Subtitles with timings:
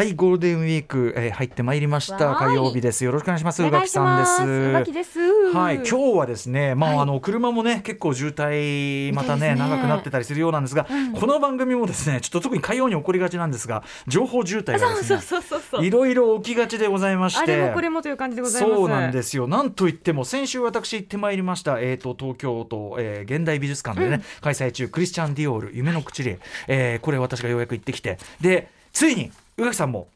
[0.00, 2.34] はいゴールデンウィーク、えー、入ってまいりました。
[2.34, 3.04] 火曜日です。
[3.04, 3.62] よろしくお願いします。
[3.62, 4.92] お宇垣さんです。
[4.94, 5.20] です。
[5.52, 6.98] はい今日はですねまあ、はい。
[7.00, 9.48] あの車もね結構渋滞またね。
[9.48, 11.12] ね長くなってたりするようなんですが、うん。
[11.12, 15.84] この番組もですねちょっと特に火曜に起こりがちなんですが情報渋滞がですねそうそうそうそう。
[15.84, 17.52] いろいろ起きがちでございまして。
[17.52, 18.74] あれもこれもという感じでございます。
[18.74, 19.48] そうなんですよ。
[19.48, 24.22] なんといっても先週私行ってまいりました、えー、と東京都、えー現代美術館でね、うん。
[24.40, 30.08] 開催中クリスチャン・ディオール夢の口で、えーこれ私がようやく行ってきてでついに宇垣さんも。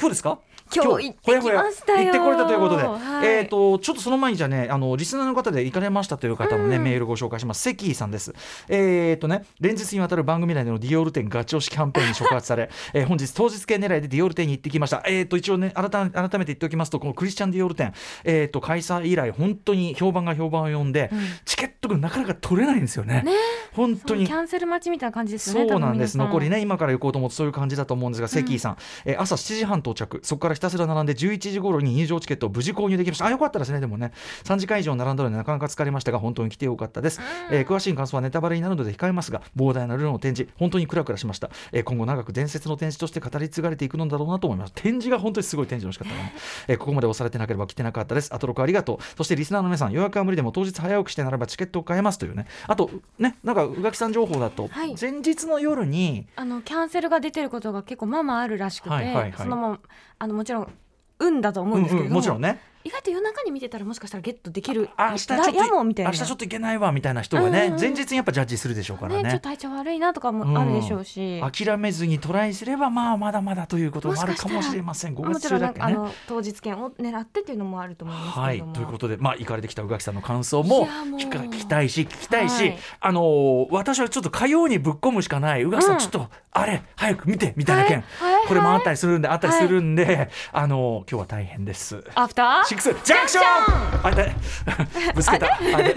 [0.00, 0.38] 今日ですか？
[0.74, 3.26] 今日行ってきました行ってこれたということで、はい。
[3.28, 7.62] えっ、とちょっとその前にじゃあねあのリスナーの方で行かれましたという方のね、うんメールご紹介します。
[7.62, 8.34] 関井さんです。
[8.68, 15.02] えっ、とね連日にわたる番組内でのディオール店ガチ押しキャンペーンに触発され、 えー本日当日券狙いでディオール店に行ってきました。
[15.06, 17.92] えっ、と一応ね改め改めて言っておきますとこのクリスチャンディオール店
[18.24, 21.20] えっ、と開催以来本当に評判が評判を呼んで、うん。
[21.44, 23.22] チケットがなかなか取れないんですよね。
[23.22, 23.32] ね。
[23.72, 24.26] 本当に。
[24.26, 26.18] キャンセル待ちみたいな感じですよねそうなんです。
[26.18, 30.20] 残りね今から行こうと思ってそういう感じだと思うんですが、関井さん、えー朝7時半到着。
[30.22, 33.26] そこからひたすら並んで11時頃に入場チケットを無事購入できました。
[33.26, 33.80] あよかったですね。
[33.80, 34.12] でもね
[34.44, 37.20] 3時間以上並んだのでなかなか疲れましたが本当に来てよかったです、
[37.50, 44.72] えー詳しい感想はネタバレになるので控えますが膨大なルーの展示本当にクラクラしました、えー今後長く伝説の展示として語り継がれていくのだろうなと思います。
[44.72, 46.32] 展示が本当にすごい展示の仕方がね、
[46.68, 48.34] えーここまで押されてなければ来てなかったです。
[48.34, 48.98] あと6ありがとう。
[49.16, 52.46] そしてリスナーの皆さん予約は無理でも当日早起きしてならばチケットを買えますというね。
[52.66, 54.94] あとねなんか宇垣さん情報だと、はい。
[55.00, 59.32] 前日の夜にあのキャンセルが出てることが結構まあまああるらしくて、はいはいはい。
[59.36, 59.80] そのまま
[60.18, 60.72] あのもちろん
[61.18, 66.10] 運だと思うんですけれども,、もちろんね意外と夜中に見てたらもしかしたらゲットできるあ明日ちょっとやもみたいな。
[66.12, 69.22] 明日ちょっといけないわみたいな人がね、うんうん前日にやっぱジャッジするでしょうからね。
[69.22, 75.14] ちょっねと体調悪いなとかもあるでしょうし、諦めずにトライすればまあまだまだということもあるかもしれません。
[75.14, 75.90] 5も月ちろんなんかあ。
[75.90, 82.78] の当日券を狙ってっていうのもあると思いますはいけれども、ということで、まあ、行かれてきた宇垣さんの感想も聞きたいし聞きたいし、はい。
[83.00, 85.62] あのー私はちょっと火曜にぶっ込むしかない。
[85.62, 86.00] 宇垣さん、うん。
[86.00, 88.34] ちょっとあれ早く見てみたいな件、はい。
[88.34, 92.04] はいこれもあったりするんであったりするんで、あのー今日は大変です。
[92.14, 92.75] アフター？
[92.80, 94.06] シックスジャンクション！
[94.06, 94.34] あれ
[95.14, 95.54] ぶつけた。
[95.54, 95.94] あれ？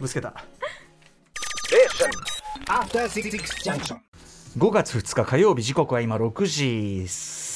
[0.00, 0.34] ぶつけた。
[2.68, 3.30] After Six
[3.64, 3.96] Junction.
[4.58, 7.06] 5月2日火曜日時刻は今6時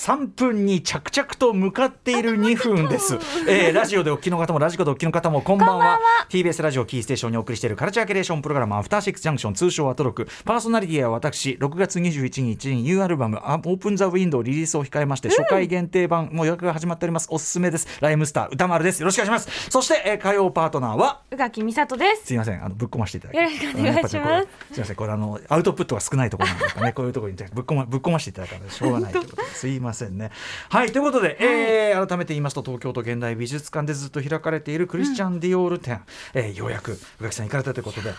[0.00, 3.16] 3分に着々と向かっている2分です、
[3.46, 6.00] えーラジオでお聞きの方もラジコでお聞きの方もこんばんは。
[6.30, 10.26] TBS ラジオキーステーションにお送りしているカルチャーキュレーションプログラムアフターシックスジャンクション通称アトロク。
[10.46, 17.28] パーソナリティは私6月21日にニューアルバムあオープンザウィンドウリリースを控えまして、初回限定版もう予約が始まっております。
[17.30, 17.86] おすすめです。
[18.00, 19.00] ライムスター歌丸です。
[19.00, 19.70] よろしくお願いします。
[19.70, 22.26] そして、えー火曜パートナーは宇垣美里です。
[22.26, 22.64] すいません。
[22.64, 23.36] あのぶっ込ませていただき。
[23.36, 24.48] よろしくお願いします。
[24.72, 24.96] すいません。
[24.96, 29.48] これあのアウトプットが少ないところなんですかねこういうところにぶっ込まぶっ込ませていただかないとしょうがないということで。
[29.52, 30.30] すいませんね。
[30.68, 36.02] はいということで、えー改めて言いますと東京都現代美術館でずっと開かれているクリスチャン・ディオール展、
[36.34, 38.12] えーようやく宇垣さん行かれたということで。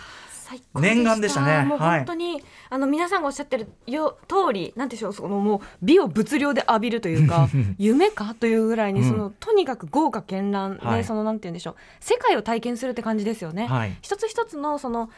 [0.74, 1.64] 念願でしたね。
[1.64, 8.34] もうはい本当に、あの皆さんがおっしゃってるよ通りなんでしょうそのもう美を物量で浴びるというか 夢か？
[8.38, 9.08] というぐらいにうん。
[9.08, 11.04] その、とにかく豪華絢爛で、はい。
[11.04, 13.66] そのなんていうんでしょう世界を体験するって感じですよね。
[13.66, 13.96] はい。
[14.02, 15.10] 一つ一つのその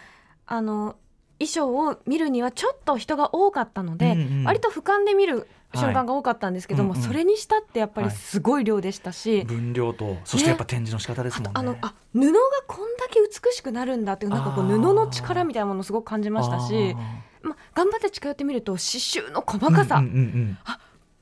[0.47, 0.97] あの
[1.41, 4.45] 衣装を見るにはちょっと人が多かったので、うんうん。
[4.45, 7.05] 割と俯瞰で見る瞬間が多かったんですけども、はいうん。
[7.05, 11.51] うんそれにしたってやっぱりすごい量でしたし、分量とそしてやっぱ展示の仕方ですもんね。
[11.55, 16.95] あのあ布がこんだけ美しくなるんだっていうなんかこう布の力みたいなものをすごく感じましたし、
[17.43, 20.59] まあ、頑張って近寄ってみると刺繍の細かさ、うんうんうんうん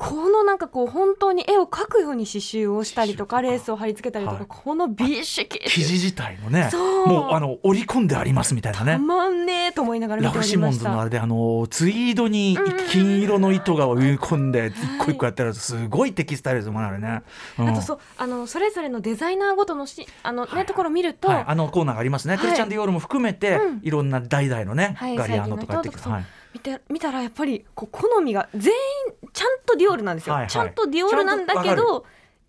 [0.02, 4.46] このなんかこう本当に絵を描くように刺繍をしたりとかレースを貼り付けたりとか、はい。
[4.48, 6.68] この美識って生地自体もね
[7.06, 12.58] もうあの織り込んでありますみたいなたねまんねえと思いながらラフシモンズのあれであのツイードに
[12.90, 17.22] 金色の糸が植え込んで一個一個やってるとすごいテキスタイルですもんねあれね。
[17.60, 17.68] うん。
[17.68, 22.40] あとそうあのそれぞれのデザイナーごとのしあの、ねところを見ると、はい、あのコーナーがありますね、はい。
[22.40, 23.80] クリスチャン・ディオールも含めて、うん。
[23.84, 25.16] いろんな代々のね、はい。
[25.16, 26.24] ガリアーノとかやってきて、はい、
[26.54, 30.50] 見て見たらやっぱりこう好みが全員ちゃんとディオールなんですよ、はいはい。
[30.50, 32.04] ちゃんとディオールなんだけど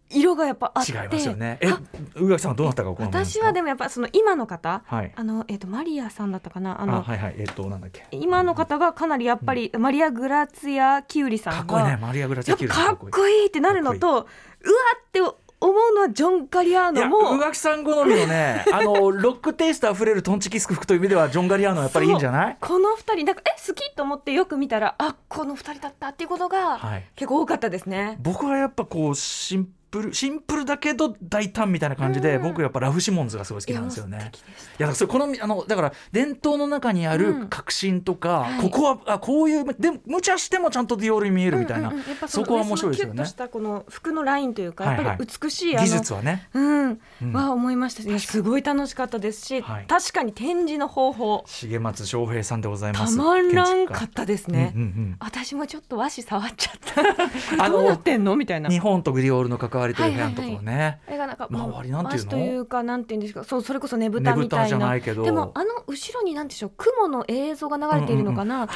[0.09, 0.91] 色がやっぱあって。
[0.91, 1.57] 違いますよね。
[1.61, 1.69] え、
[2.15, 5.11] 宇垣さんはどうなったか私はでもやっぱその今の方はい。
[5.15, 6.79] あの、えっとマリアさんだったかな。
[6.79, 8.05] ああのはいはい、えっと、なんだっけ。
[8.11, 14.25] 今の方がかなりやっぱり、マリア・グラツィア・キウリさんかっこいいね、がマリア・グラチャキュールやっぱかっこいいってなるのとうわっ
[15.11, 15.19] て
[15.63, 22.57] 思うのはジョン・ガリアーノも宇垣さん好みのね、 あのロックテイストあふれるトンチキスク服という意味ではジョン・ガリアーノはやっぱりいいんじゃない？
[22.59, 27.05] この二人なんかえ好きと思ってよく見たらあこの二人だったっていうことがはい。
[27.15, 28.17] 結構多かったですね。
[28.21, 32.41] 僕はやっぱこうシンプルシンプルだけど大胆みたいな感じで、うん。
[32.41, 34.31] 僕やっぱラフ・シモンズがすごい好きなんですよね。
[34.79, 37.47] いやそれこのあのだから伝統の中にあるうん。
[37.47, 38.59] 革新とか、はい。
[38.59, 43.13] ここはあこういうで無茶してもちゃんとディオールに見えるみたいな、うんうんうんやっぱそこは面白いですよね。
[43.13, 45.05] キュッとしたこの服のラインというか、はいはい。
[45.05, 46.49] やっぱり美しいあの技術はね。
[46.53, 47.33] うん、うん。
[47.33, 48.01] は思いました。
[48.01, 49.85] いやすごい楽しかったですし、はい。
[49.87, 51.43] 確かに展示の方法。
[51.47, 53.15] 重松翔平さんでございます。
[53.15, 55.15] たまらんか建ったですね、うんうんうん。
[55.19, 57.69] 私もちょっと和紙触っちゃった。
[57.69, 58.35] どうなってんの？
[58.35, 58.69] みたいな。
[58.69, 60.99] 日本とグリオールの関わりという部屋のところね。
[61.07, 62.31] あれがなんか周りなんていうの？
[62.31, 63.43] というかなんていうんですか？
[63.43, 64.75] そうそれこそねぶたみたいな。
[64.77, 65.23] ゃないけど。
[65.23, 66.71] でもあの後ろになんでしょう？
[66.77, 68.67] 雲の映像が流れているのかな、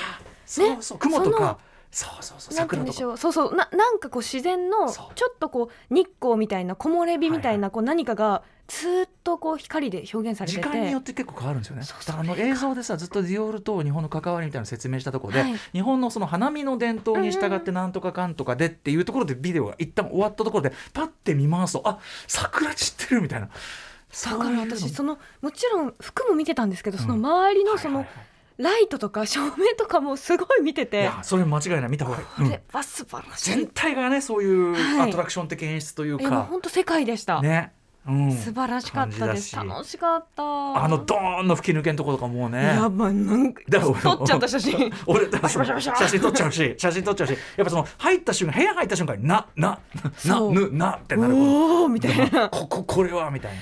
[0.45, 1.59] そうそう雲とか
[1.89, 3.17] そうそうそうなんて言うんでしょう。
[3.17, 7.59] そうそうななんかこう自然のちょっとこう日光みたいな木漏れ日みたいはい。
[7.59, 11.83] なこう何かがずーっとこう光で表現されて時て間によって結構変わるんですよね。
[11.83, 12.19] そうそう。
[12.19, 15.55] あの映像でさずっとディオールと日本の関わりみたいなの説明したところで、はい。
[15.71, 23.47] 日本のその花見の伝統に従ってなんとかかんとかでっていうところでビデオが一旦終わったところでパッて見回すとあ桜散ってるみたいな。
[23.47, 25.17] だから私その。
[25.41, 28.25] もちろん服も見てたんですけど、その周りのそのはいはいはい
[28.57, 31.89] ライトとか照明とかもすごい見ていて、やそれ間違いない。
[31.89, 32.47] 見た方がいい。
[32.47, 35.09] うれは素晴らしい、全体がねそういうはい。
[35.09, 37.73] アトラクション的演出というか、本当世界でした、ね、
[38.07, 39.55] うん、素晴らしかったです。
[39.55, 40.43] 楽しかった。
[40.43, 42.63] あのドーンの吹き抜けのところとかもうね。
[42.63, 43.91] やばいなんか撮
[44.23, 44.91] っちゃった写真。
[45.05, 47.31] 俺写真撮っちゃうし写真撮っちゃうし。
[47.57, 49.79] やっぱその入った瞬間部屋入った瞬間になな
[50.25, 52.49] なぬなってなるおおみたいな。
[52.49, 53.61] こここれはみたいな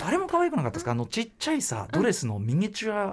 [0.00, 0.92] あれも可愛くなかったですか？
[0.92, 3.12] あのちっちゃいさドレスのミニチュア、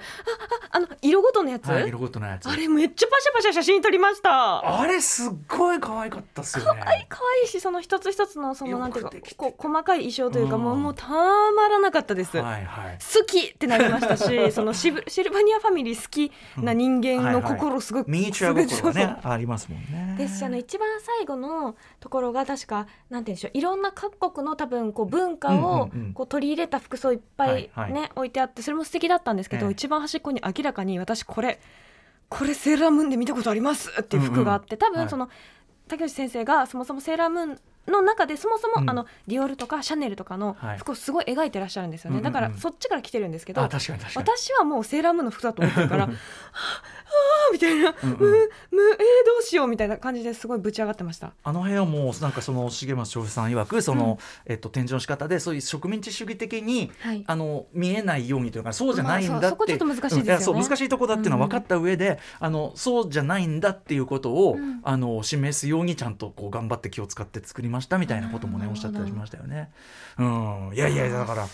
[0.71, 2.49] あの色ごとのやつ、はい、色ごとのやつ。
[2.49, 4.79] あれめっちゃパシャパシャ写真撮りました。
[4.81, 6.81] あれすっごい可愛かったっすよね。
[6.83, 9.35] 可愛い可愛いしその一つ一つのそのなんていうかよくできて。
[9.35, 10.63] こう細かい衣装というか、うん。
[10.63, 12.97] もうもうたまらなかったです、はいはい。
[12.99, 18.93] 好きってなりましたし そのシブシルバニアファミリー好きな人間の心すごく、ミニチュア心がそう。
[18.93, 20.15] ねありますもんね。
[20.17, 23.51] ですしあの一番最後のところが確かなんて言うんでしょう。
[23.53, 26.13] いろんな各国の多分こう文化をうんうんうん。
[26.13, 28.11] こう取り入れた服装いっぱいね、はいはい。
[28.15, 29.71] 置いてあってそれも素敵だったんですけど、ええ。
[29.71, 31.59] 一番端っこに明らかに私これ
[32.29, 35.29] これセーラームーンで見たことありますっていう服があって、多はい分その、
[35.87, 38.89] 竹内先生がそもそもセーラームーンの中でそもそも、うん。
[38.89, 40.77] あのディオールとかシャネルとかのはい。
[40.77, 42.33] 服をすごい描いてらっしゃるんですよね、うんうんうん。
[42.33, 43.91] だからそっちから来てるんですけど、私
[44.53, 48.19] はもうセーラームーンの服だと思ってるから ああみたいな、うんうん。
[48.19, 51.33] むむえー、どうしようみたいな感じですごいぶち上がってました。
[51.43, 57.23] あの部屋もなんかその重松翔平さん曰くその、えっと、展示の仕方でそういう植民地主義的に、はい。
[57.25, 60.59] あの見えないようにというかそうじゃないんだって、まあそこちょっと難しいですよね。
[60.61, 64.75] う難しいとこだっていうのは分かった上で、あのそうじゃないんだっていうことを、うん。
[64.83, 69.71] あの示すようにちゃんとこう頑張って気を使って作りましたみたいなこともねうんおっしゃったりしましたよね。
[70.17, 71.47] うん、いやいやだから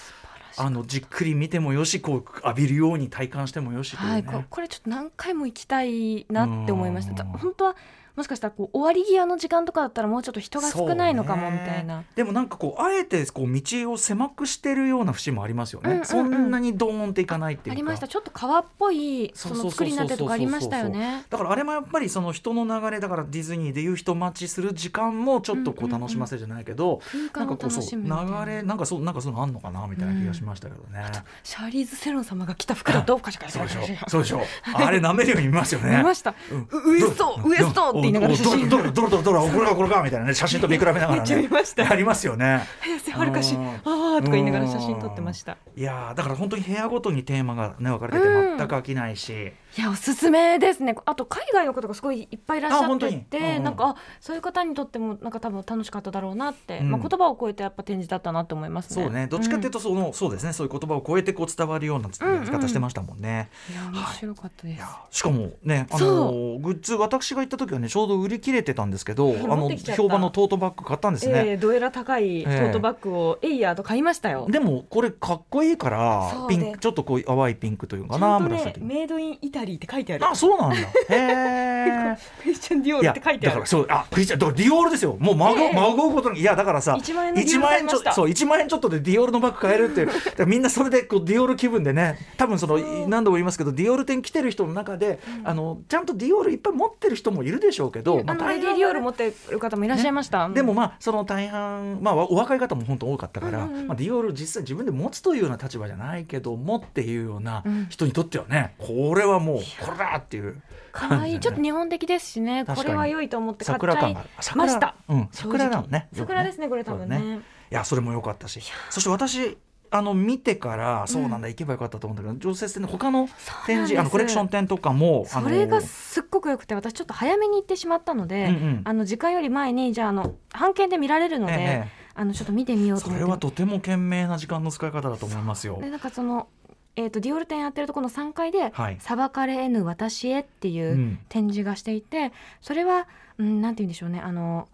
[0.58, 4.00] あのじっくり見てもよしこう浴びるように体感してもよしね。
[4.00, 7.24] はい、ここれちょっと何回も行きたいなって思いました。
[7.24, 7.76] うん本当は
[8.16, 12.04] もしかしたらこう終わり際の時間とかだったらもうちょっと人が少ないのかもみたいな。
[12.16, 18.08] でもなんかこうあえてこう道を狭くしてるような節もありますよね、うんうんうんそんなにドーンっていかないっていうかありました。
[18.08, 21.26] ちょっと川っぽいその作りになってるとこありましたよね。
[21.30, 28.02] だからあれもやっぱりその人の流れだからディズニーでいう人待ちする時間もちょっとこうんうんうんう楽しませるじゃないけど、空間をなんかこうそう。
[28.02, 31.06] 流れなんかそうなんかそういうのあんのかなみたいな気がしましたけどね。
[31.44, 34.42] シャーリーズ・セロン様が着た服だとカシャカシそうでしょャカシャカシャそうでしょ
[34.74, 35.98] あれ舐めるように見ますよね。
[35.98, 36.36] 見ました。
[36.52, 41.18] うんウエストウエストって言いながら写真どれどれどれどれどれこれかこれかみたいなね写真と見比べながらね。
[41.18, 42.68] めっちゃ見ましたありますよね。
[42.80, 45.58] 早瀬はるかしうんあーとか言いながら写真撮ってました。
[45.76, 50.96] いやーだから本当に部屋ごとにテーマがね分かれててうん全く飽きないし、いやおすすめですね。
[51.06, 53.12] あと海外の方がすごいいっぱいいらっしあゃって。
[53.30, 53.64] て、うんうん。
[53.64, 56.92] なんかあそういう方にとってもなんか多分楽しかっただろうなって、うん。
[56.92, 59.04] まあ、言葉を超えてやっぱ展示だったなって思いますね。
[59.04, 59.28] そうね。
[59.28, 60.54] どっちかっていうとその、そうですね。
[60.54, 63.50] そういう言葉を超えてこう伝わるようなうんうんやり方してましたもんね。
[63.70, 64.80] いや面白かったです、い。
[64.80, 71.44] やしかもねあそのグッズ私が行った時はねちょうど売り切れてたんですけど あの評判のトートバッグ買ったんですね。
[71.46, 80.26] えー、どえら高いトートバッグをエイヤーと買いましたよ、でもこれかっこいいからピンクちょっとこう淡いピンクというかちなゃんとね紫メイドインイタリーって書いてある。
[80.26, 80.78] あそうなんだ。
[80.78, 83.52] へえクリスチャン・ディオールって書いてある。
[83.52, 85.18] だからそうあクリスチャンだからディオールですよ。
[85.20, 85.74] もう孫、ええ。
[85.74, 86.40] 孫うことに。
[86.40, 90.46] いやだからさ1万円のディ1オール万円ちょそう1万円ちょっとでディオールのバッグ買えるっていう。
[90.46, 92.78] みんなそれでこうディオール気分でね多分その
[93.08, 103.88] 何度も言いますけどディオール店来てる人の中で、あのちゃんとディオールいっぱい持ってる人もいるでしょうけど、あのレディ・大半ディオール持ってる方もいらっしゃいました、でもまあその大半、まあ、お若い方も本当多かったから、うんうんうん。
[103.88, 107.88] まあ、ディオール実際自分で持つというような立場じゃないけどもっていうようなうん。
[107.90, 110.62] 人にとってはね、これはもうこれだっていう。
[110.92, 111.40] 可愛い。
[111.40, 112.66] ちょっと日本的ですしね。
[112.66, 114.16] これは良いと思って買っちゃい
[114.56, 114.96] ました。
[115.08, 116.08] うん、桜だもんね。
[116.14, 117.18] 桜ですねこれ多分ね。
[117.18, 118.62] そういやそれも良かったし。
[118.90, 119.58] そして私
[119.94, 123.28] あの見てからそうなんだ、行けばよかったと思うんだけど常設展の他の
[123.68, 128.56] 展示あのコレクション展とかもそれがすっごく良くて私ちょっと早めに行ってしまったので、
[128.86, 131.58] あの時間より前にじゃああの版権で見られるので、え
[131.98, 133.26] えあのちょっと見てみようとそ思って。
[133.26, 135.80] れはとても賢明な時間の使い方だと思いますよ。
[135.82, 136.48] でなんかその、
[136.96, 141.20] えー、とディオール店やってるところの3階ではい「裁かれぬ私へ」っていううん。
[141.30, 142.32] 展示がしていて
[142.62, 143.08] それは、
[143.38, 144.20] うん、なんて言うんでしょうね。
[144.20, 144.68] あの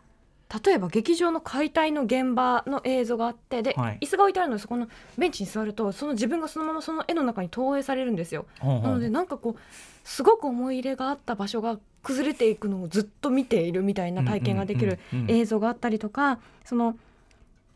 [0.65, 3.97] 例えば劇場の解体の現場の映像があってで、はい。
[4.01, 8.45] 椅子が置いてあるのでそこのベンチに座るとその自分がそのままその絵の中に投影されるんですよ。
[8.61, 9.61] なのでなんかこう
[10.05, 15.37] すごく思い入れがあった場所が崩れていくのをずっと見ているみたいな体験ができるうんうんうんうん。
[15.37, 16.97] 映像があったりとかその、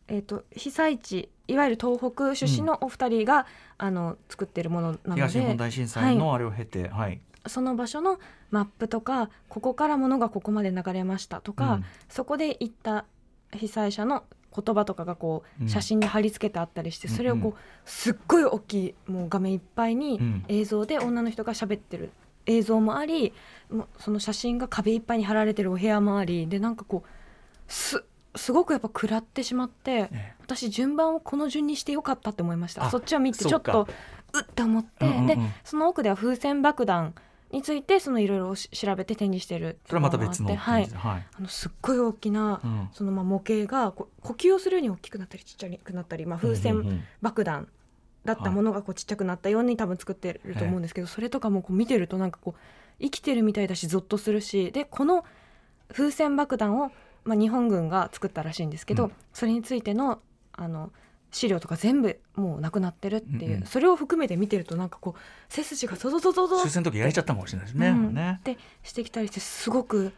[0.07, 3.45] えー、と被災地いわゆる東北出身のお二人が、
[3.77, 8.19] あの作っているものなの東日本で大震災のあれを経てはい、その場所の
[8.51, 11.85] マップとかここからものがここまで流れましたとか、うん。
[12.09, 13.05] そこで行った
[13.53, 14.23] 被災者の
[14.55, 15.67] 言葉とかがこうん。
[15.67, 17.13] う写真に貼り付けてあったりして、うん。
[17.15, 20.45] それをこうすっごい大きいもう画面いっぱいにうん。
[20.47, 22.11] 映像で女の人が喋ってる
[22.45, 23.33] 映像もあり
[23.69, 27.09] もうその写真が壁いっぱいに貼られてるお部屋もありでなんかこう
[27.67, 28.03] す
[28.35, 32.85] すごくやっぱ食らってしまってえ私順番をこの順にしてよかったって思いました。
[32.85, 33.87] あそっちを見てちょっと
[34.33, 35.27] うって思って、うんうんうん。
[35.27, 37.13] でその奥では風船爆弾
[37.51, 40.85] についてそのいろいろ調べて展示してるそれはまた別のはい。
[40.85, 41.27] はい。
[41.37, 42.89] あのすっごい大きな、うん。
[42.93, 47.67] そのまあ模型が呼吸をするように大きくなったりちっちゃくなったり、まあ、風船うん爆弾
[48.23, 52.59] だったものがこうちっちゃくなったように多分作ってると思うんですけど、それとかもこう見てるとなんかこう
[53.01, 55.25] 生きてるみたいだしゾッとするしでこの
[55.91, 56.91] 風船爆弾を、
[57.23, 59.11] まあ、日本軍が作ったらしいんですけど、うん。
[59.33, 60.21] それについての
[60.53, 60.91] あの
[61.31, 63.67] 資料とか全部もうなくなってるっていう、うんうん。
[63.67, 65.19] それを含めて見てるとなんかこう
[65.49, 66.61] 背筋がゾゾゾゾゾ。
[66.61, 68.13] 終戦の時焼いちゃったかもしれないですね,、うん。
[68.13, 68.37] ね。
[68.39, 70.11] ってしてきたりしてすごく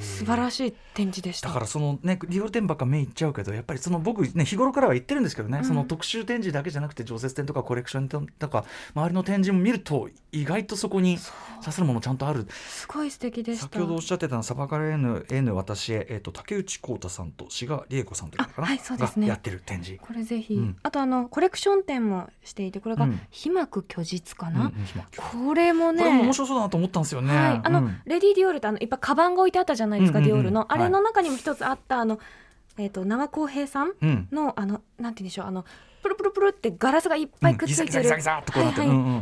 [0.00, 1.48] 素晴らしい展示でした。
[1.48, 5.64] だからそのねリオル展ばっか目いっちゃうけどやっぱりその僕ね日頃からは言ってるんですけどね、うん。
[5.64, 11.18] その特集展示だけじゃなくて常設展とかコレクション展とか周りの展示も見ると意外とそこに
[11.60, 12.46] 刺さるものちゃんとある。
[12.50, 13.64] すごい素敵でした。
[13.64, 19.26] 先ほどおっしゃってたのは「サバカレ N, N 私へ」えー、と竹内幸太さんと志賀理恵子さんというのかな、あはいそうですね。
[19.26, 20.00] がやってる展示。
[20.04, 20.76] これぜひ、うん。
[20.82, 24.72] あとあのコレクション展もしていてこれがうん「飛膜虚実」かな、うんうん
[25.48, 27.34] これもねこれも面白そうだなと思ったんですよね。
[27.34, 30.36] はい、あの、うんレディ・ディオールってあのいっぱいカバンが置いてあったじゃないですか、うんうんうん。
[30.36, 30.72] ディオールの。
[30.72, 30.84] あはい。
[30.84, 32.18] れの中にも一つあったあの、
[32.76, 34.28] えー、と生公平さんうん。
[34.32, 35.64] のあのなんて言うんでしょうあの
[36.02, 38.08] プルプルプルってガラスがいっぱいくっついてる、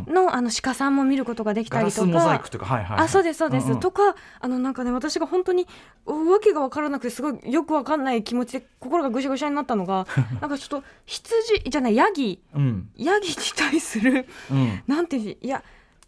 [0.07, 3.81] のあの鹿さんも見ることができたりとガラスモザイかあそうですそうです、んん。
[3.81, 5.67] とかあのなんかね私が本当に
[6.05, 10.07] わけが分からなくてすごいよく分かんない気持ちで心がぐしゃぐしゃになったのが
[10.41, 12.41] なんかちょっと羊じゃないヤギ。
[12.55, 12.89] うん。
[12.97, 14.83] ヤギに対するうん。
[14.87, 15.63] なんていういや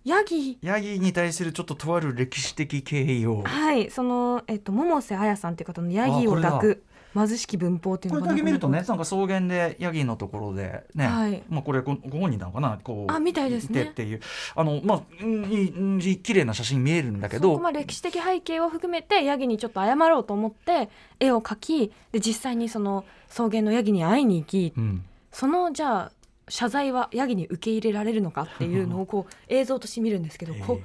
[0.04, 0.58] ヤギ。
[0.62, 3.42] ヤギに対するちょっととある歴史的敬意を。
[3.42, 6.84] はいそのえっと百瀬彩さんっていう方のヤギを抱く
[7.14, 11.42] 貧しき文法っていうこれだけ見るとねなんか草原でヤギのところでね、はい。
[11.48, 13.84] まあこれごご本人なのかなこうあみたいですね。
[13.84, 14.20] てっていう。
[14.54, 25.04] あのまあうんい綺麗な写真見えるんだけどまあ歴史的背景を含めてヤギにちょっと謝ろうと思って絵を描きで実際にその草原のヤギに会いに行きうん。
[25.32, 26.12] そのじゃあ
[26.48, 30.80] 謝罪はヤギに受け入れられるのかっていうのを こう映像として見るんですけど、こう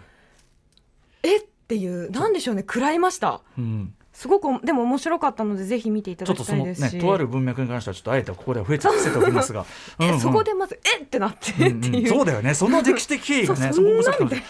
[1.23, 3.41] えっていうなんでしょうね食らいました。
[3.57, 9.65] えーうんすごくでも面白かったのでぜひ見ていただきちょっとそのたいですし、ねとある文脈に関してはちょっとあえてここでは増えて伏せておきますが、
[9.99, 11.05] うんそこでまずえっ？
[11.07, 11.73] てなってってう。
[11.73, 12.53] んうんいう、そうだよね。
[12.53, 14.45] その歴史的経緯がねそそうこもさっきのそんなんで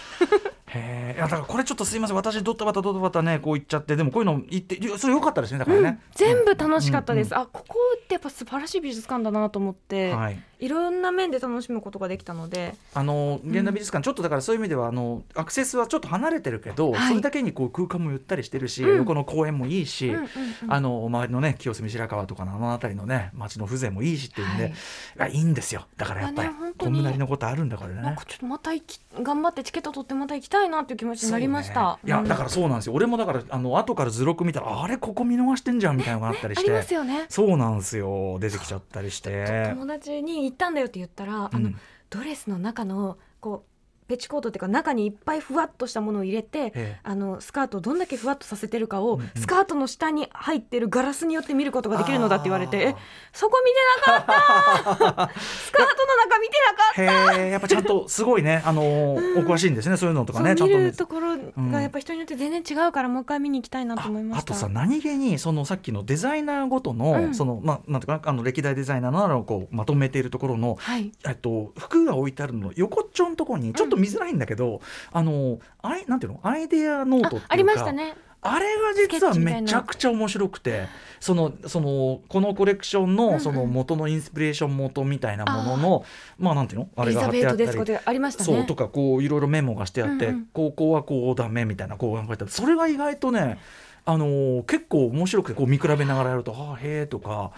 [0.76, 2.16] へえいやだからこれちょっとすいません。
[2.16, 7.40] 私ドタバタドタバタねこう言っちゃってでもこういうの言ってそれ良かったですねだからね、全部楽しかったです、うん。
[7.40, 12.74] あここってやっぱ素晴らしい美術館だなと思って、はいい、ろんな面で楽しむことができたので。
[12.94, 17.08] あの現代美術館、ちょっとだからそういう意味ではあのアクセスはちょっと離れてるけど、はい。
[17.08, 18.96] それだけにこう空間もゆったりしてるし、うん。
[18.98, 20.72] 横の公園もいいし、うんうんうん。
[20.72, 24.72] あの周りのね清澄白河とかのあの辺りのね街の風情もいいしっていうんで、はい。
[24.72, 24.74] い
[25.18, 25.86] やいいんですよ。
[25.96, 28.02] だからやっぱりねこんなりのことあるんだからね。
[28.02, 28.24] なんか。
[28.26, 32.08] ちょっとまた行き頑張ってチケット取ってまた行きたいなっていう気持ちになりました、ね。
[32.08, 32.28] いやうん。
[32.28, 32.94] だからそうなんですよ。
[32.94, 36.70] 俺もだからあの後から図録見たらあれここ見逃してんじゃんみたいなのがあったりして、
[37.04, 37.26] ね。
[37.28, 38.38] そうなんですよ。
[38.40, 39.70] 出てきちゃったりして。
[39.70, 41.76] 友達に行ったんだよって言ったら、あのうん。
[42.10, 43.73] ドレスの中のこう
[44.06, 47.00] ペチコートっていうか中にいっぱいふわっとしたものを入れて、ええ。
[47.02, 49.30] あのスカートをどんだけふわっとさせてるかを、うんうん。
[49.36, 52.96] スカートの下に入ってるガラスによって見ることができるのだって言われてえ
[53.32, 53.72] そこ見
[54.04, 55.30] てなかった。
[55.40, 56.54] スカートの中見て
[56.96, 57.38] なかった。
[57.40, 60.74] やっぱちゃんとすごいねあのーお詳しいんですねそういうのとかねちゃんと。
[60.74, 61.36] ね見るところ
[61.70, 64.54] がやっぱ人によって全然違うから、もう一回見に行きたいなと思いまああした。
[64.54, 67.34] とさ何気にそのさっきのデザイナーごとの、うん。
[67.34, 71.12] そのまあなんていうかなあの歴代デザイナーのあのこうまとめているところのはい。
[71.26, 74.80] えっと、服が置いてあるの横っちょのところにちょっと見づらいんだけど、
[75.12, 76.40] あのあいなんていうの？
[76.42, 78.16] アイデアノートっていうかあありましたね。
[78.46, 80.86] あれが実はめちゃくちゃ面白くて
[81.18, 83.16] そのそのこのコレクションうんうん。
[83.16, 86.04] のその元のインスピレーション元みたいなものの、
[86.38, 86.88] まあなんていうの？
[86.96, 87.84] あれが貼ってあったり。
[87.84, 88.44] とありましたね。
[88.44, 90.48] そうとかこういろいろメモがしてあって、うんうん。
[90.52, 93.58] 高校はこうダメみたいなこう書いてあるそれが意外とね
[94.04, 97.52] あのー結構面白くてこう見比べながらやると「ああへえ」とか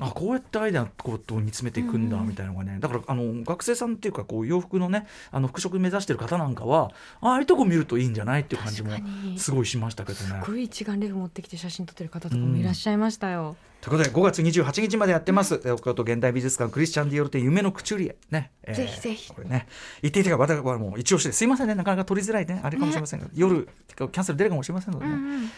[0.00, 8.90] あこうやってアイデアのことを見つめていくんだみたいなのがね、だからあの学生さんっていうかこう洋服のねあの服飾目指してる方なんかはああいうとこ見るといいんじゃないっていう感じも
[9.36, 10.40] すごいしましたけどね。
[10.44, 13.56] すごい一眼レフ持ってきて写真撮ってる方とかもいらっしゃいましたよ。
[13.80, 19.32] ということで5月28日までやってます、東京都現代美術館クリスチャン・ディオール店夢のクチュリエね、えーぜひぜひ。
[19.32, 19.66] これね
[20.02, 22.60] 言っていてか私はもう一押しですいませんねなかなか取りづらいね。
[22.62, 25.50] あれかもしれませんが、夜キャンセル出るかもしれませんのでね、うんうん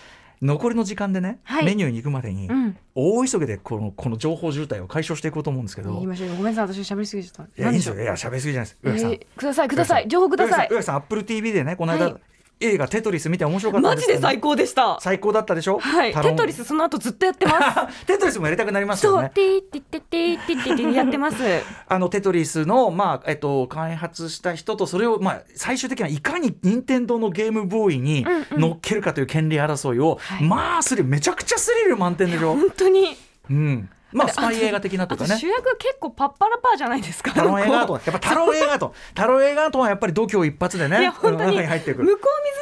[0.42, 1.64] 残りの時間でね、はい。
[1.64, 2.76] メニューに行くまでに、うん。
[2.94, 5.92] 大急ぎでこのこの情報渋滞を解消していこうと思うんですけど。
[5.92, 7.62] 言いましょうごめんなさい私喋りすぎちゃった。
[7.62, 7.94] いやいいんですよ。
[7.94, 9.06] 何いや喋りすぎじゃないです。
[9.06, 10.08] えーくださいください。
[10.08, 10.78] 情報ください上。
[10.78, 12.16] 木さんアップル TV でねこの間、はい
[12.60, 14.98] 映画テトリス見て面白かったんマジで最高でした。
[15.00, 15.78] 最高だったでしょ？
[15.78, 16.14] はい。
[16.14, 18.04] テトリスその後ずっとやってます。
[18.06, 21.36] テトリスもやりたくなりますよそう、ねテティティティティテやってます。
[21.88, 33.16] あのテトリスの、まあえっと、開発した人とそれを、まあ、最終的にはいかに任天堂のゲームボーイにうんうん乗っけるかという権利争いを、はいまあスリルめちゃくちゃスリル満点でしょ、本当に。
[33.50, 35.36] うん、まあスパイ映画的なとかね。
[35.36, 37.32] 主役が結構パッパラパーじゃないですか。
[37.32, 41.00] タロン映画ートこンやっぱタロン・エガートン、タロン・エガートンはやっぱり度胸一発でね。
[41.00, 41.96] いや本当に向こう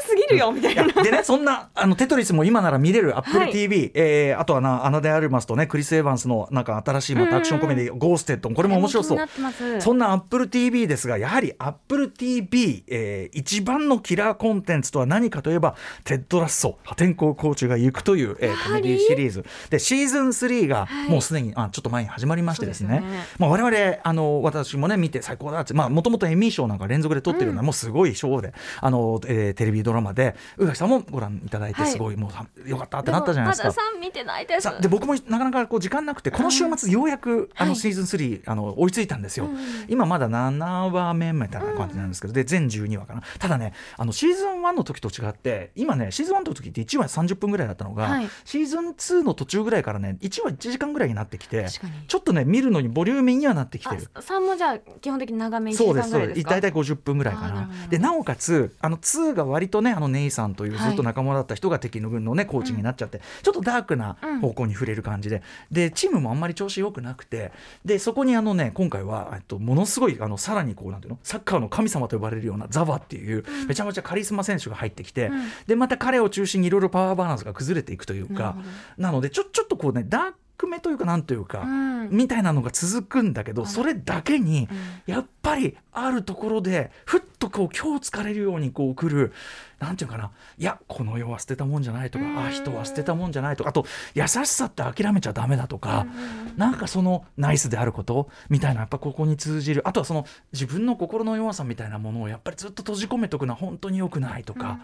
[0.03, 1.03] 水すぎるよみたいな。
[1.03, 3.17] でねそんなあのテトリスも今なら見れる。
[3.17, 3.53] Apple はい。
[3.53, 8.51] TV、えーあとはなアナ・デ・アルマスとねクリス・エヴァンスのなんか新しいまたアクションコメディ、ゴーステッド。
[8.51, 9.19] これも面白そう。
[9.19, 9.81] 気になってます。
[9.81, 19.45] そんな Apple TV ですが、やはり Apple TV、えー一番のキラーコンテンツとは何かといえば、テッド・ラッソ、破天荒コーチが行くという、えーコメディシリーズ。
[19.71, 21.09] で、シーズン3がはい。
[21.09, 23.03] もうすでに、あちょっと前に始まりましてですね、ね。
[23.39, 31.91] まあ、我々、あの、私もね、見て最高だって、まあ、もともとエミー賞なんか連続で獲ってるような、もうすごい賞で、あの、えーテレビドラマで、宇垣さんもご覧いただいて、はい。
[31.91, 32.31] すごい、も
[32.65, 33.69] う、よかったってなったじゃないですか。
[33.69, 34.63] まださん見てないです。
[34.63, 37.69] さで僕もなかなかこう時間なくてこの週末ようやくあはい。
[37.71, 39.57] のシーズン3あの追いついたんですよ、うん。
[39.89, 43.23] 今まだ7話目みたいな感じなんですけど、で全12話かな。
[43.39, 48.29] ただねあのシーズン1の時と違って今ねシーズン1の時って1話30分ぐらいだったのが、はい。
[48.45, 51.93] シーズン2の途中ぐらいからね1話1時間ぐらいになってきて確かに。
[52.07, 54.09] ちょっとね見るのにボリューミーにはなってきてる。
[54.15, 56.45] あ、三もじゃあ基本的に長め1時そうですそうです。
[56.45, 57.71] 大体50分ぐらいかな。
[57.89, 60.89] でなおかつあの2が割とねあのネイさんというはい。
[60.89, 67.53] ずっと仲間だった人が敵の軍のねコーチになっちゃって、ちょっとダークな方向に触れる感じで、でチームもあんまり調子良くなくて
[67.85, 71.19] でそこにあのね今回はえっとものすごいあのさらにこうなんていうの？
[71.23, 75.43] サッカーの神様と呼ばれるようなザバっていう、めちゃめちゃカリスマ選手が入ってきて、うん。
[75.67, 78.57] でまた彼を中心にいろいろパワーバランスが崩れていくというか
[78.99, 82.09] なのでちょちょっとこうねダークめというかなんというか、うん。
[82.11, 84.69] みたいなのが続くんだけどそれだけに
[85.07, 85.13] うん。
[85.13, 89.33] やっぱりあるところでふっとこう今日疲れるようにこう来る
[89.79, 90.31] なんていうかな。
[90.59, 92.39] いやこの世は捨てたもんじゃないとかうん。
[92.39, 96.07] あ人は捨てたもんじゃないとかあと優しさって諦めちゃダメだとか
[96.51, 96.57] うん。
[96.57, 99.87] なんかそのナイスであることみたいなやっぱここに通じる。
[99.89, 104.79] あとはその自分の心の弱さみたいなものをやっぱりずっと閉じ込めておくのは本当に良くないとか、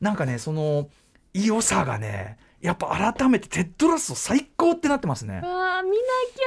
[0.00, 0.88] なんかねその
[1.32, 5.42] 良さがねやっぱ改めてテッドラスト最高ってなってますね。
[5.44, 5.94] あー見な
[6.34, 6.40] き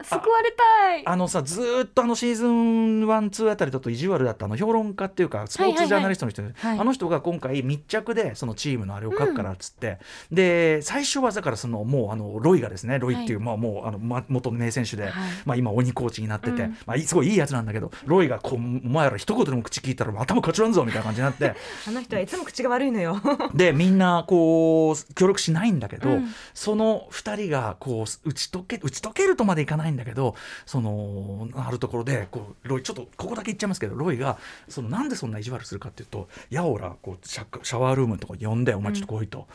[0.00, 1.02] ゃ救われたい。
[1.04, 6.52] あのさずーっとあのシーズン12あたりだと意地悪だったあの評論家っていうかスポーツジャーナリストの人、はい。
[6.78, 9.98] あの人が今回密着でそのチームのあれを書くからっつって、
[10.30, 15.12] で最初はだからそのもうあのロイがですねロイっていう、はいまあもうあのま元名選手で、はい。
[15.44, 16.76] まあ今鬼コーチになってて、うん。
[16.86, 21.56] まあすごいいいやつなんだけどロイがこうお前ら一言でも口聞いたら頭かちらんぞみたいな感じになって。
[21.88, 23.20] あの人はいつも口が悪いのよ。
[23.52, 26.34] でみんなこう協力しないんだけど、うん。
[26.54, 30.34] その2人がこう打ち解け打ち解けるとまでいかないんだけど
[30.66, 39.46] そのあるところでこうロイちょっとここだけ言っちゃいますけどロイがそのなんでそんな意地悪するかっていうとヤオラこうシャシャワールームのとこ呼んで「お前ちょっと来いと」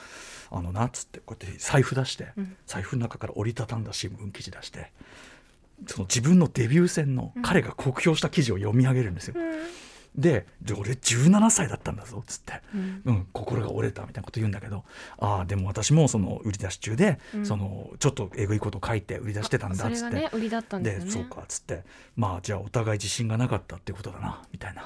[0.50, 2.56] あのなっつってこうやって財布出して、うん。
[2.66, 4.92] 財布の中から折りたたんだ新聞記事出して
[5.86, 9.34] その自分のデビュー戦の彼が酷評した記事を読み上げるんですよ。
[9.34, 9.40] で
[10.18, 13.02] で俺17歳だったんだぞっつって、うん。
[13.06, 14.84] うん、心が折れたみたいなこと言うんだけど。
[15.20, 17.46] ああでも私もその売り出し中で、うん。
[17.46, 20.84] そのちょっとえぐいこと書いて売り出してたんだっつって、売りだったん。
[21.10, 21.84] そうかっつって。
[22.16, 24.84] まあじゃあお互い自信がなかったっていうことだなみたいな。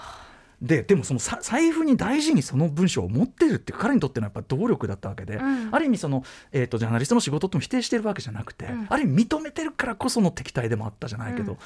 [0.61, 5.69] ででもそのさ財布に大事にその文章を持ってるって彼にとってのやっぱ動力だったわけで、うん。
[5.71, 8.85] ある意味その、えー、とジャーナリストの仕事とも否定してるわけじゃなくて、うん。
[8.87, 11.57] ある意味認めてるからこその敵対でもあったじゃないけど、うん。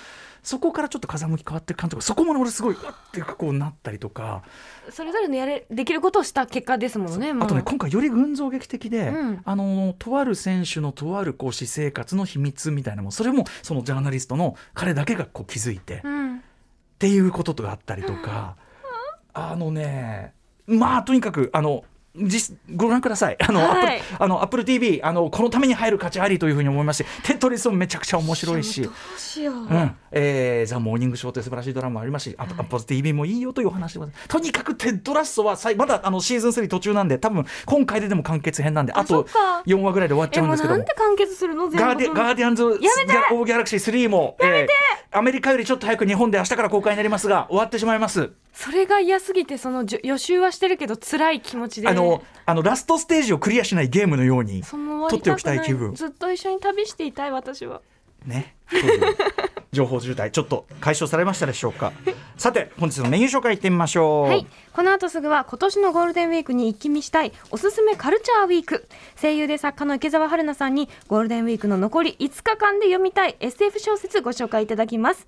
[0.43, 4.43] そこからちょっと風向き変わってる感じとかそこもね俺すごいうわっていうかこうなったりとか。
[4.89, 7.33] それぞれのやれできることをした結果ですものね。
[7.37, 9.41] あとね今回より群像劇的で、うん。
[9.43, 16.43] あのとある選手のとあるこう私生活の秘密みたいなもんそれもそのジャーナリストの彼だけがこう気づいて、っうん。
[16.97, 18.55] ていうこととかあったりとか、
[19.35, 20.33] あのね
[20.65, 21.83] まあとにかくあの
[22.15, 23.37] 実ご覧ください。
[23.39, 23.97] あの、はい。
[23.97, 28.83] アップルあの Apple TV あのこのために入る価値ありというふうに思いますしテトリスもめちゃくちゃ面白いし。
[28.83, 39.63] どうしよう、うんえーザ・モーニングショーという素晴らしいドラマもありますし、アップ Apple TV もいいよというお話でとにかくテッドラッソはまだあのシーズン3途中なんで多分今回ででも完結編なんであとそっか。
[39.65, 40.77] 4話ぐらいで終わっちゃうんですけども。
[40.77, 41.67] なんで完結するの？
[41.69, 44.67] 全部ガーディガーディアンズ・オーギャラクシー3も、えー
[45.11, 48.31] アメリカよりちょっと早く日本で明日から公開になりますが終わってしまいます。
[48.51, 51.87] それが嫌すぎてその予習はしてるけど辛い気持ちで。
[51.87, 55.95] あのあのラストステージをクリアしないゲームのようにその取っておきたい気分。
[55.95, 57.81] ずっと一緒に旅していたい私は
[58.25, 58.55] ね。
[59.71, 61.91] 情報渋滞ちょっと解消されましたでしょうか。
[62.37, 64.47] さて本日のメニュー紹介いってみましょう、はい。
[64.71, 68.87] この後すぐは今年のゴールデンウィークに一気見したいおすすめカルチャーウィーク。
[69.21, 75.27] 声優で作家の池澤春菜さんにゴールデンウィークの残り5日間で読みたい SF 小説ご紹介いただきます。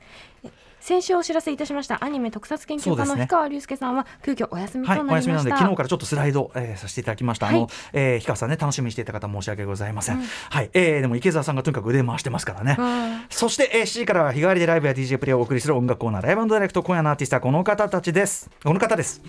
[0.87, 7.49] 先週お知らせいたしましたアニメ特撮研究家の氷川隆介さんは急遽お休みはい、とお休みなのでなりました、昨日からちょっとスライド、えーさせていただきました。
[7.49, 10.21] あの、はいえー、氷川さんね楽しみにしていた方申し訳ございません。
[10.21, 12.77] はい、えー、でも池澤さんがとにかく腕回してますからね。
[12.79, 18.49] うんそして、えー、7時からは日替わりでライブや DJ プレイをお送りする音楽コーナー Live & Direct 今夜のアーティストはこの方たちです。
[18.63, 19.21] この方です。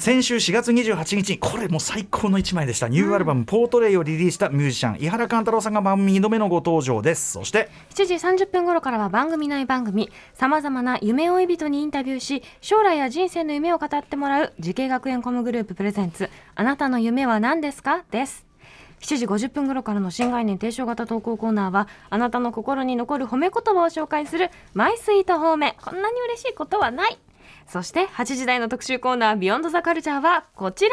[0.00, 2.88] 先週4月28日にこれもう最高の一枚でした。
[2.88, 7.32] ニューアルバム「Portray」をリリースしたミュージシャンいハラカンタロウさんが番組2度目のご登場です。
[7.32, 18.04] そして7時30分頃からは番組内番組さまざまな夢追い人にインタビューし将来や人生の夢を語ってもらう滋慶学園 COMグループプレゼンツあなたの夢は何ですか？
[18.10, 18.46] です。
[19.00, 25.76] 7時50分頃からの新概念提唱型投稿コーナーはあなたの心に残る褒め言葉を紹介する My Sweet 褒め。
[25.84, 27.18] こんなに嬉しいことはない
[27.70, 30.90] そして8時台の特集コーナー Beyond the Culture はこちら。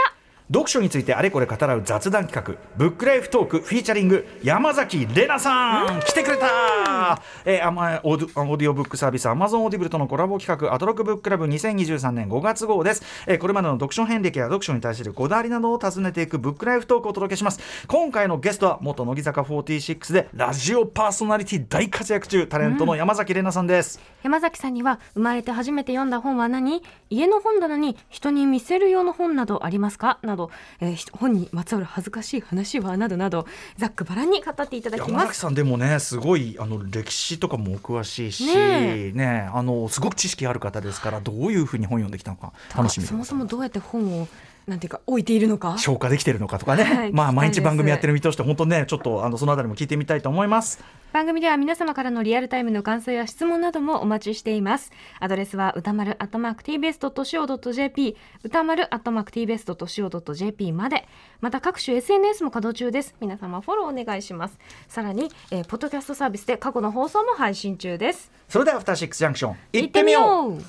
[0.49, 17.59] 読書についてあれこれ語らう雑談企画 Book Life Talk featuring 山崎怜奈さん来てくれた、えー、あまオーディオーディオブックサービス Amazon オーディブルとのコラボ企画アトロク Book Club 2023年5月号です、えーこれまでの読書遍歴や読書に対するこだわりなどを尋ねていく Book Life Talk をお届けします。
[17.87, 26.81] 今回のゲストは元乃木坂46でラジオパーソナリティ大活躍中タレントの山崎怜奈さんです、山崎さんには生まれて初めて読んだ本は何？
[27.09, 30.19] 家の本棚に人に見せる用の本などありますか？
[30.23, 30.36] など、
[30.79, 33.45] えーひ本にまつわる恥ずかしい話はなどなど
[33.77, 35.25] ざっくばらんに語っていただき山ます。
[35.27, 44.27] 崎さんでもねすごいあの歴史とかもお詳しいしねねあのすごく知識ある方ですからどういうふうに本読んできたのか楽しみでそもそもどうやって本を
[44.67, 45.77] なんていうか置いているのか？
[45.77, 47.35] 消化できてるのかとかね、まあはい聞きたいです。
[47.35, 50.83] 毎日番組やってる身として本当ねちょっとあのそのあたりも聞いてみたいと思います。
[51.13, 54.91] 番組では皆様からのリアルタイムの感想や質問などもお待ちしています。
[55.21, 61.07] アドレスは歌丸 @tbs.co.jp 歌丸 @tbs.co.jp まで。
[61.39, 63.15] また各種 SNS も稼働中です。
[63.21, 64.59] 皆様フォローお願いします。
[64.89, 68.29] さらに、えーポッドキャストサービスで過去の放送も配信中です。
[68.49, 70.23] それではアフターシックスジャンクション行行っててみよう。
[70.23, 70.61] よう。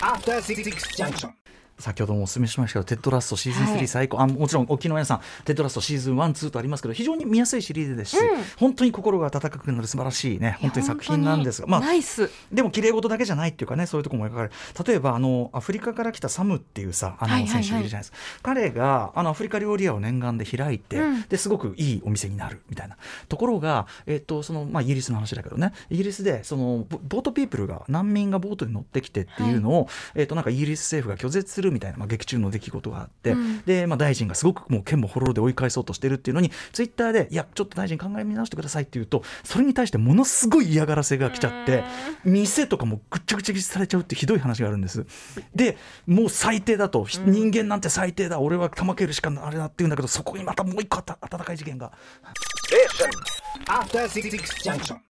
[0.00, 0.64] After Six
[0.96, 1.39] Junction.
[1.80, 3.88] 先ほどもお勧めしましたけど、テッドラストシーズン3はい。
[3.88, 8.44] 最高、あもちろん、お聞きの皆さん、テッドラストシーズン1、2とありますけど、非常に見やすいシリーズですし、うん。
[8.58, 12.30] 本当に心が温かくなる素晴らしいね、本当に作品なんですが、まあ、ナイス。
[12.52, 14.52] でも綺麗事だけじゃないっていうかねそういうところも描かれる。
[14.86, 17.64] 例えばあのアフリカから来たサムっていうさあのはいはいはい。
[17.64, 21.22] 選手いるじゃないですか、彼があのアフリカ料理屋を念願で開いて、うん。
[21.22, 22.96] ですごくいいお店になるみたいな。
[23.28, 25.72] ところが、えっとそのまあ、イギリスの話だけどね。
[25.88, 33.62] イギリスでそのボボートピープルが難民がボートに乗ってきてっていうのを、えっとなんかイギリス政府が拒絶するみたいな、まあ、劇中の出来事があって、うん。
[33.62, 41.84] で、まあ、大臣がすごくもう剣もほろろで追い返そうとしてるっていうのにツイッターでいやちょっと大臣考え直してくださいって言うとそれに対してものすごい嫌がらせが来ちゃって
[42.24, 45.06] 店とかもぐっちゃぐちゃにされちゃうってひどい話があるんです。
[45.54, 48.40] でもう最低だと、ひ人間なんて最低だ。
[48.40, 51.92] 俺は玉けるしかあれだって言うんだけどそこにまたもう一個あった温かい事件が。
[53.66, 54.30] After Six
[54.62, 55.00] Junction.